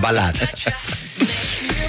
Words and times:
Balad. 0.00 0.34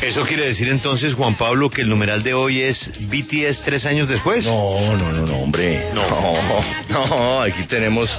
¿Eso 0.02 0.26
quiere 0.26 0.48
decir 0.48 0.68
entonces, 0.68 1.14
Juan 1.14 1.35
Pablo, 1.35 1.70
que 1.70 1.81
el 1.81 1.89
numeral 1.89 2.23
de 2.23 2.33
hoy 2.33 2.61
es 2.61 2.92
BTS 3.00 3.61
tres 3.63 3.85
años 3.85 4.09
después? 4.09 4.46
No, 4.46 4.97
no, 4.97 5.11
no, 5.11 5.25
no, 5.25 5.38
hombre. 5.38 5.89
No. 5.94 6.07
no, 6.89 7.07
no, 7.07 7.41
aquí 7.41 7.63
tenemos 7.65 8.09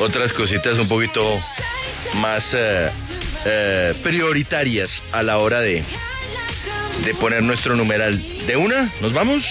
otras 0.00 0.32
cositas 0.32 0.76
un 0.78 0.88
poquito 0.88 1.22
más 2.14 2.44
eh, 2.52 2.90
eh, 3.44 3.94
prioritarias 4.02 4.90
a 5.12 5.22
la 5.22 5.38
hora 5.38 5.60
de, 5.60 5.84
de 7.04 7.14
poner 7.14 7.42
nuestro 7.42 7.76
numeral. 7.76 8.22
¿De 8.46 8.56
una? 8.56 8.92
¿Nos 9.00 9.12
vamos? 9.12 9.44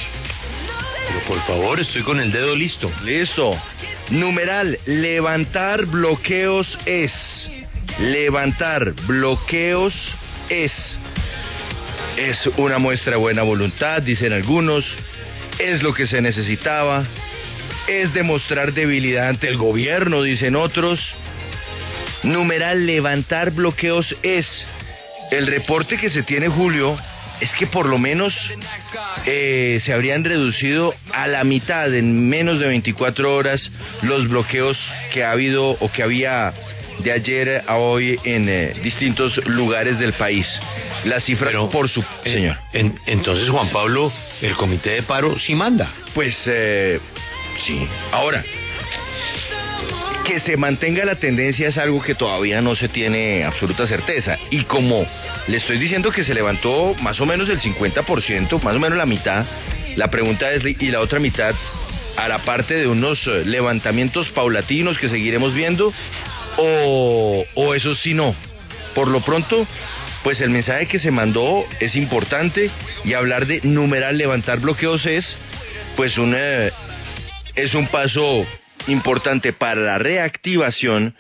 Pero 1.07 1.25
por 1.25 1.39
favor, 1.46 1.80
estoy 1.80 2.04
con 2.04 2.20
el 2.20 2.32
dedo 2.32 2.55
listo. 2.55 2.91
Listo. 3.04 3.57
Numeral, 4.10 4.80
levantar 4.86 5.86
bloqueos 5.86 6.78
es. 6.86 7.50
Levantar 8.00 8.94
bloqueos 9.07 9.93
es. 10.50 11.00
Es 12.18 12.47
una 12.57 12.78
muestra 12.79 13.11
de 13.11 13.18
buena 13.18 13.43
voluntad, 13.43 14.01
dicen 14.01 14.34
algunos. 14.34 14.86
Es 15.60 15.84
lo 15.84 15.93
que 15.93 16.07
se 16.07 16.21
necesitaba. 16.21 17.06
Es 17.87 18.14
demostrar 18.14 18.74
debilidad 18.74 19.29
ante 19.29 19.48
el 19.48 19.57
gobierno, 19.57 20.24
dicen 20.24 20.56
otros. 20.56 21.00
Numeral, 22.24 22.86
levantar 22.86 23.51
bloqueos 23.51 24.15
es. 24.23 24.65
El 25.32 25.48
reporte 25.48 25.98
que 25.98 26.10
se 26.10 26.23
tiene, 26.23 26.48
Julio, 26.48 26.98
es 27.42 27.54
que 27.56 27.68
por 27.68 27.86
lo 27.87 27.98
menos 27.98 28.34
eh, 29.25 29.79
se 29.82 29.93
habrían 29.93 30.23
reducido 30.23 30.93
a 31.12 31.28
la 31.28 31.43
mitad 31.43 31.93
en 31.93 32.30
menos 32.30 32.59
de 32.59 32.67
24 32.67 33.36
horas 33.36 33.70
los 34.02 34.28
bloqueos 34.30 34.80
que 35.12 35.23
ha 35.23 35.31
habido 35.31 35.72
o 35.72 35.92
que 35.92 36.03
había 36.03 36.53
de 37.00 37.11
ayer 37.11 37.64
a 37.67 37.75
hoy 37.78 38.20
en 38.23 38.47
eh, 38.50 38.73
distintos 38.83 39.38
lugares 39.47 39.97
del 40.00 40.14
país. 40.14 40.47
La 41.06 41.20
cifra 41.20 41.47
Pero, 41.47 41.70
por 41.70 41.89
su 41.89 42.02
eh, 42.02 42.06
señor. 42.31 42.58
en- 42.73 42.97
entonces, 43.06 43.50
Juan 43.50 43.70
Pablo, 43.70 44.12
el 44.42 44.54
comité 44.56 44.92
de 44.92 45.04
paro 45.04 45.38
sí 45.40 45.56
manda. 45.56 45.92
Pues 46.14 46.36
eh, 46.48 47.00
sí. 47.66 47.88
Ahora, 48.12 48.44
que 50.26 50.40
se 50.40 50.56
mantenga 50.56 51.04
la 51.04 51.16
tendencia 51.16 51.67
es 51.67 51.78
algo 51.78 52.02
que 52.02 52.16
todavía 52.16 52.62
no 52.62 52.76
se 52.76 52.88
tiene 52.88 53.44
absoluta 53.44 53.86
certeza. 53.86 54.38
Y 54.52 54.64
como 54.64 55.06
le 55.48 55.58
estoy 55.58 55.78
diciendo 55.78 56.12
que 56.12 56.23
se 56.23 56.34
levantó 56.34 56.95
más 57.02 57.20
o 57.20 57.26
menos 57.26 57.50
el 57.50 57.60
50%, 57.60 58.62
más 58.62 58.76
o 58.76 58.80
menos 58.80 58.98
la 58.98 59.06
mitad, 59.06 59.45
la 59.98 60.08
pregunta 60.10 60.50
es, 60.54 60.64
¿y 60.66 60.88
la 60.92 61.02
otra 61.02 61.20
mitad? 61.20 61.54
A 62.16 62.28
la 62.30 62.39
parte 62.39 62.76
de 62.76 62.88
unos 62.88 63.26
eh, 63.28 63.44
levantamientos 63.44 64.30
paulatinos 64.30 64.98
que 64.98 65.10
seguiremos 65.10 65.54
viendo, 65.54 65.92
o, 66.58 67.46
o 67.56 67.73
eso 67.73 67.96
sí 67.96 68.14
no. 68.14 68.36
Por 68.96 69.08
lo 69.08 69.22
pronto, 69.22 69.68
pues 70.23 70.42
el 70.42 70.50
mensaje 70.50 70.88
que 70.88 71.00
se 71.00 71.12
mandó 71.12 71.64
es 71.80 71.95
importante 71.95 72.70
y 73.04 73.14
hablar 73.14 73.45
de 73.45 73.62
numeral 73.64 74.18
levantar 74.18 74.60
bloqueos 74.60 75.06
es 75.06 75.36
pues 75.95 76.18
un 76.18 76.34
eh, 76.36 76.72
es 77.56 77.76
un 77.76 77.88
paso 77.88 78.45
importante 78.88 79.54
para 79.54 79.82
la 79.82 79.98
reactivación 79.98 81.16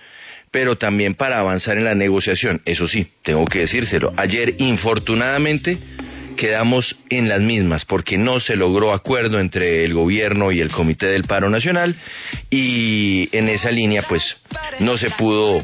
pero 0.53 0.77
también 0.77 1.15
para 1.15 1.39
avanzar 1.39 1.79
en 1.79 1.83
la 1.83 1.95
negociación. 1.95 2.61
Eso 2.63 2.87
sí, 2.87 3.07
tengo 3.23 3.43
que 3.43 3.61
decírselo. 3.61 4.13
Ayer, 4.17 4.53
infortunadamente, 4.59 5.79
quedamos 6.35 6.95
en 7.09 7.29
las 7.29 7.41
mismas 7.41 7.85
porque 7.85 8.17
no 8.17 8.39
se 8.39 8.55
logró 8.55 8.93
acuerdo 8.93 9.39
entre 9.39 9.83
el 9.83 9.93
gobierno 9.93 10.51
y 10.51 10.61
el 10.61 10.71
Comité 10.71 11.07
del 11.07 11.23
Paro 11.23 11.49
Nacional 11.49 11.95
y 12.49 13.29
en 13.35 13.49
esa 13.49 13.71
línea, 13.71 14.03
pues, 14.07 14.23
no 14.79 14.97
se 14.97 15.09
pudo 15.11 15.63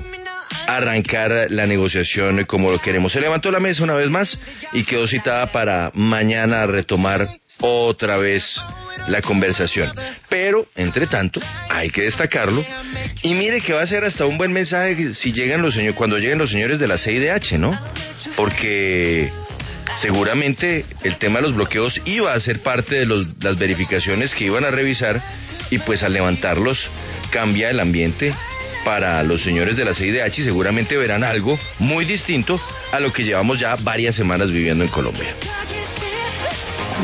arrancar 0.68 1.48
la 1.50 1.66
negociación 1.66 2.46
como 2.46 2.72
lo 2.72 2.80
queremos. 2.80 3.12
Se 3.12 3.22
levantó 3.22 3.52
la 3.52 3.60
mesa 3.60 3.84
una 3.84 3.94
vez 3.94 4.10
más 4.10 4.38
y 4.74 4.84
quedó 4.84 5.08
citada 5.08 5.52
para 5.52 5.92
mañana 5.94 6.66
retomar 6.66 7.28
otra 7.60 8.18
vez 8.18 8.44
la 9.08 9.22
conversación. 9.22 9.92
Pero, 10.30 10.68
entre 10.76 11.08
tanto, 11.08 11.42
hay 11.70 11.90
que 11.90 12.04
destacarlo. 12.04 12.64
Y 13.24 13.34
mire 13.34 13.62
que 13.62 13.74
va 13.74 13.82
a 13.82 13.88
ser 13.88 14.06
hasta 14.06 14.26
un 14.26 14.38
buen 14.38 14.52
mensaje 14.52 15.14
si 15.14 15.32
llegan 15.32 15.62
los 15.62 15.74
señores, 15.74 15.96
cuando 15.96 16.18
lleguen 16.18 16.38
los 16.38 16.52
señores 16.52 16.80
de 16.80 16.88
la 16.88 16.98
CIDH, 16.98 17.58
¿no? 17.58 17.78
Porque 18.36 19.32
seguramente 19.98 20.86
el 21.04 21.18
tema 21.18 21.38
de 21.40 21.44
los 21.48 21.56
bloqueos 21.56 22.00
iba 22.06 22.34
a 22.34 22.40
ser 22.40 22.62
parte 22.62 22.96
de 22.96 23.06
los- 23.06 23.28
las 23.44 23.58
verificaciones 23.58 24.34
que 24.34 24.46
iban 24.46 24.64
a 24.66 24.72
revisar 24.72 25.22
y 25.72 25.80
pues 25.80 26.04
al 26.04 26.14
levantarlos 26.14 26.80
cambia 27.32 27.70
el 27.70 27.80
ambiente 27.80 28.34
para 28.86 29.22
los 29.24 29.42
señores 29.44 29.76
de 29.76 29.86
la 29.86 29.94
CIDH 29.94 30.40
y 30.40 30.44
seguramente 30.44 30.96
verán 30.98 31.24
algo 31.24 31.60
muy 31.80 32.06
distinto 32.06 32.60
a 32.92 33.00
lo 33.00 33.12
que 33.12 33.24
llevamos 33.24 33.60
ya 33.60 33.76
varias 33.76 34.16
semanas 34.16 34.52
viviendo 34.52 34.84
en 34.84 34.90
Colombia. 34.90 35.36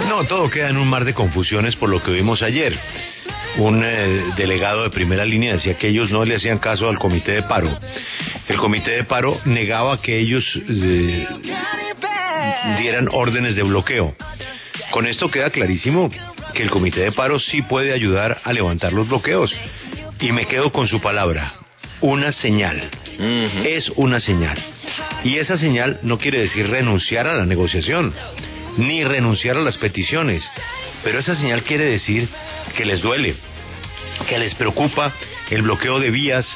No, 0.07 0.23
todo 0.25 0.49
queda 0.49 0.69
en 0.69 0.77
un 0.77 0.87
mar 0.87 1.05
de 1.05 1.13
confusiones 1.13 1.75
por 1.75 1.89
lo 1.89 2.01
que 2.01 2.11
vimos 2.11 2.41
ayer. 2.41 2.77
Un 3.57 3.83
eh, 3.85 4.21
delegado 4.35 4.83
de 4.83 4.89
primera 4.89 5.23
línea 5.25 5.53
decía 5.53 5.77
que 5.77 5.87
ellos 5.87 6.11
no 6.11 6.25
le 6.25 6.35
hacían 6.35 6.57
caso 6.59 6.89
al 6.89 6.97
comité 6.99 7.31
de 7.33 7.43
paro. 7.43 7.77
El 8.49 8.57
comité 8.57 8.91
de 8.91 9.03
paro 9.05 9.39
negaba 9.45 10.01
que 10.01 10.17
ellos 10.19 10.59
eh, 10.69 11.25
dieran 12.77 13.09
órdenes 13.11 13.55
de 13.55 13.63
bloqueo. 13.63 14.15
Con 14.91 15.07
esto 15.07 15.29
queda 15.29 15.49
clarísimo 15.49 16.09
que 16.53 16.63
el 16.63 16.69
comité 16.69 17.01
de 17.01 17.11
paro 17.11 17.39
sí 17.39 17.61
puede 17.61 17.93
ayudar 17.93 18.39
a 18.43 18.53
levantar 18.53 18.93
los 18.93 19.07
bloqueos. 19.07 19.55
Y 20.19 20.31
me 20.31 20.45
quedo 20.45 20.71
con 20.71 20.87
su 20.87 21.01
palabra, 21.01 21.53
una 22.01 22.31
señal. 22.31 22.89
Es 23.19 23.91
una 23.95 24.19
señal. 24.19 24.57
Y 25.23 25.37
esa 25.37 25.57
señal 25.57 25.99
no 26.03 26.17
quiere 26.17 26.39
decir 26.39 26.69
renunciar 26.69 27.27
a 27.27 27.35
la 27.35 27.45
negociación, 27.45 28.13
ni 28.77 29.03
renunciar 29.03 29.57
a 29.57 29.61
las 29.61 29.77
peticiones. 29.77 30.43
Pero 31.03 31.19
esa 31.19 31.35
señal 31.35 31.63
quiere 31.63 31.85
decir 31.85 32.27
que 32.75 32.85
les 32.85 33.01
duele, 33.01 33.35
que 34.27 34.39
les 34.39 34.55
preocupa 34.55 35.13
el 35.49 35.61
bloqueo 35.61 35.99
de 35.99 36.11
vías, 36.11 36.55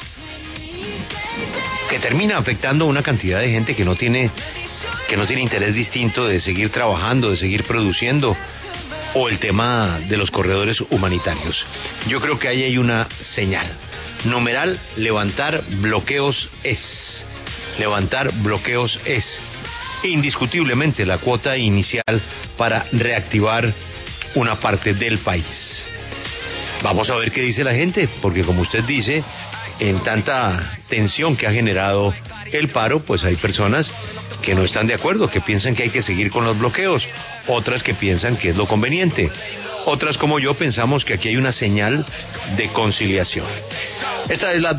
que 1.88 1.98
termina 1.98 2.38
afectando 2.38 2.84
a 2.84 2.88
una 2.88 3.02
cantidad 3.02 3.40
de 3.40 3.50
gente 3.50 3.74
que 3.74 3.84
no 3.84 3.96
tiene 3.96 4.30
que 5.10 5.16
no 5.16 5.26
tiene 5.26 5.42
interés 5.42 5.74
distinto 5.74 6.28
de 6.28 6.38
seguir 6.38 6.70
trabajando, 6.70 7.32
de 7.32 7.36
seguir 7.36 7.64
produciendo, 7.64 8.36
o 9.14 9.28
el 9.28 9.40
tema 9.40 9.98
de 10.08 10.16
los 10.16 10.30
corredores 10.30 10.80
humanitarios. 10.88 11.66
Yo 12.06 12.20
creo 12.20 12.38
que 12.38 12.46
ahí 12.46 12.62
hay 12.62 12.78
una 12.78 13.08
señal. 13.20 13.66
Numeral, 14.24 14.78
levantar 14.96 15.64
bloqueos 15.66 16.48
es. 16.62 17.26
Levantar 17.80 18.32
bloqueos 18.34 19.00
es. 19.04 19.40
Indiscutiblemente 20.04 21.04
la 21.04 21.18
cuota 21.18 21.56
inicial 21.56 22.22
para 22.56 22.86
reactivar 22.92 23.74
una 24.36 24.60
parte 24.60 24.94
del 24.94 25.18
país. 25.18 25.86
Vamos 26.84 27.10
a 27.10 27.16
ver 27.16 27.32
qué 27.32 27.42
dice 27.42 27.64
la 27.64 27.74
gente, 27.74 28.08
porque 28.22 28.44
como 28.44 28.62
usted 28.62 28.84
dice, 28.84 29.24
en 29.80 30.02
tanta 30.04 30.78
tensión 30.88 31.36
que 31.36 31.46
ha 31.46 31.52
generado 31.52 32.14
el 32.52 32.68
paro, 32.68 33.00
pues 33.00 33.24
hay 33.24 33.36
personas 33.36 33.90
que 34.42 34.54
no 34.54 34.64
están 34.64 34.86
de 34.86 34.94
acuerdo, 34.94 35.30
que 35.30 35.40
piensan 35.40 35.74
que 35.74 35.84
hay 35.84 35.90
que 35.90 36.02
seguir 36.02 36.30
con 36.30 36.44
los 36.44 36.58
bloqueos, 36.58 37.06
otras 37.48 37.82
que 37.82 37.94
piensan 37.94 38.36
que 38.36 38.50
es 38.50 38.56
lo 38.56 38.68
conveniente, 38.68 39.30
otras 39.86 40.18
como 40.18 40.38
yo 40.38 40.54
pensamos 40.54 41.04
que 41.04 41.14
aquí 41.14 41.28
hay 41.28 41.36
una 41.36 41.52
señal 41.52 42.04
de 42.56 42.68
conciliación. 42.68 43.46
Esta 44.28 44.52
es 44.52 44.60
la 44.60 44.76